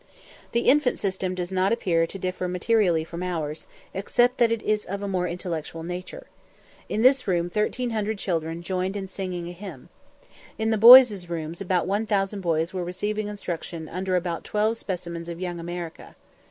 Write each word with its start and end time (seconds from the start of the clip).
The 0.53 0.61
infant 0.61 0.97
system 0.97 1.35
does 1.35 1.51
not 1.51 1.71
appear 1.71 2.07
to 2.07 2.17
differ 2.17 2.47
materially 2.47 3.03
from 3.03 3.21
ours, 3.21 3.67
except 3.93 4.39
that 4.39 4.51
it 4.51 4.63
is 4.63 4.83
of 4.83 5.03
a 5.03 5.07
more 5.07 5.27
intellectual 5.27 5.83
nature. 5.83 6.25
In 6.89 7.03
this 7.03 7.27
room 7.27 7.43
1300 7.53 8.17
children 8.17 8.63
joined 8.63 8.95
in 8.97 9.07
singing 9.07 9.47
a 9.47 9.51
hymn. 9.51 9.89
In 10.57 10.71
the 10.71 10.77
boys' 10.79 11.29
rooms 11.29 11.61
about 11.61 11.85
1000 11.85 12.41
boys 12.41 12.73
were 12.73 12.83
receiving 12.83 13.27
instruction 13.27 13.87
under 13.87 14.15
about 14.15 14.43
12 14.43 14.75
specimens 14.79 15.29
of 15.29 15.39
"Young 15.39 15.59
America." 15.59 16.15